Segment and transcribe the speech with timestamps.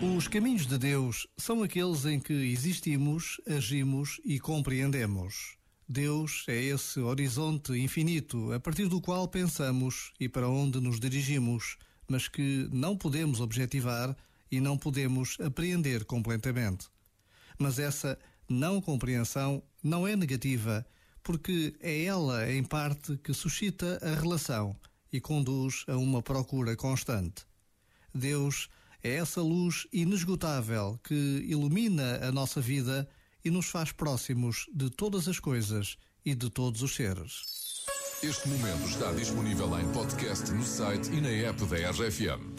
[0.00, 5.56] Os caminhos de Deus são aqueles em que existimos, agimos e compreendemos.
[5.88, 11.76] Deus é esse horizonte infinito a partir do qual pensamos e para onde nos dirigimos,
[12.06, 14.16] mas que não podemos objetivar
[14.52, 16.86] e não podemos apreender completamente.
[17.58, 18.16] Mas essa
[18.48, 20.86] não compreensão não é negativa,
[21.24, 24.76] porque é ela, em parte, que suscita a relação
[25.12, 27.44] e conduz a uma procura constante.
[28.14, 28.68] Deus
[29.02, 31.14] é essa luz inesgotável que
[31.46, 33.08] ilumina a nossa vida
[33.44, 37.84] e nos faz próximos de todas as coisas e de todos os seres.
[38.22, 42.57] Este momento está disponível em podcast no site e na app da RFM.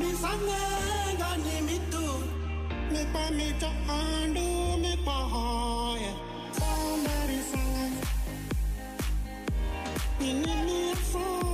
[0.00, 2.06] mi sangenga ni mitu
[2.92, 4.46] mi pa mi cha andu
[4.82, 6.10] mi pa hoye
[6.58, 7.94] somebody sang
[10.20, 11.53] ni ni mi phone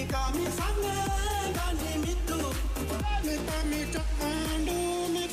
[0.00, 0.96] Mikami sange
[1.56, 2.40] gani mitu
[3.24, 3.80] Mikami me
[5.12, 5.24] mi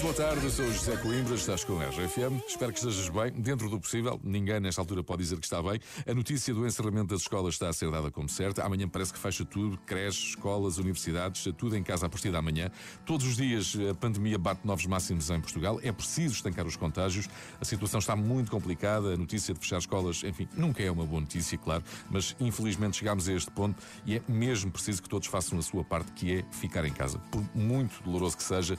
[0.00, 2.42] Muito boa tarde, sou o José Coimbra, estás com a RFM.
[2.48, 4.18] Espero que estejas bem, dentro do possível.
[4.24, 5.78] Ninguém nesta altura pode dizer que está bem.
[6.06, 8.64] A notícia do encerramento das escolas está a ser dada como certa.
[8.64, 12.70] Amanhã parece que fecha tudo: creches, escolas, universidades, tudo em casa a partir da manhã.
[13.04, 15.78] Todos os dias a pandemia bate novos máximos em Portugal.
[15.82, 17.28] É preciso estancar os contágios.
[17.60, 19.12] A situação está muito complicada.
[19.12, 23.28] A notícia de fechar escolas, enfim, nunca é uma boa notícia, claro, mas infelizmente chegámos
[23.28, 26.44] a este ponto e é mesmo preciso que todos façam a sua parte, que é
[26.52, 27.18] ficar em casa.
[27.30, 28.78] Por muito doloroso que seja,